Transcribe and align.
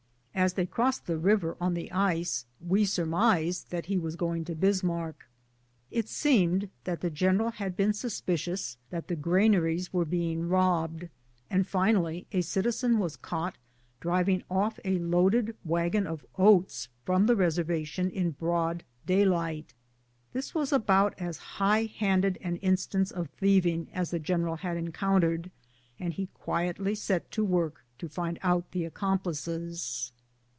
As 0.33 0.53
they 0.53 0.65
crossed 0.65 1.05
the 1.05 1.17
river 1.19 1.55
on 1.61 1.73
the 1.75 1.91
ice, 1.91 2.45
we 2.65 2.83
surmised 2.85 3.69
that 3.69 3.87
he 3.87 3.97
was 3.97 4.15
going 4.15 4.43
to 4.45 4.55
Bismarck. 4.55 5.29
It 5.91 6.07
seemed 6.07 6.69
that 6.85 7.01
the 7.01 7.11
general 7.11 7.51
had 7.51 7.75
been 7.75 7.93
suspicious 7.93 8.77
that 8.89 9.07
the 9.07 9.17
granaries 9.17 9.93
were 9.93 10.05
being 10.05 10.47
robbed, 10.47 11.09
and 11.49 11.67
finally 11.67 12.25
a 12.31 12.41
citizen 12.41 12.97
was 12.97 13.17
caught 13.17 13.57
driving 13.99 14.41
off 14.49 14.79
a 14.85 14.97
loaded 14.99 15.55
wagon 15.65 16.07
of 16.07 16.25
oats 16.37 16.87
from 17.05 17.27
the 17.27 17.35
reservation 17.35 18.09
in 18.09 18.31
broad 18.31 18.83
daylight. 19.05 19.75
This 20.31 20.55
was 20.55 20.71
about 20.71 21.13
as 21.19 21.37
high 21.37 21.83
handed 21.85 22.39
an 22.41 22.55
instance 22.57 23.11
of 23.11 23.29
thieving 23.29 23.89
as 23.93 24.09
the 24.09 24.17
general 24.19 24.55
had 24.55 24.77
encountered, 24.77 25.51
and 25.99 26.13
he 26.13 26.27
quietly 26.33 26.95
set 26.95 27.29
to 27.31 27.43
work 27.43 27.83
to 27.99 28.09
find 28.09 28.39
out 28.41 28.71
the 28.71 28.85
accomplices. 28.85 30.13